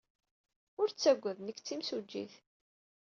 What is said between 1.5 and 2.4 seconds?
d timsujjit.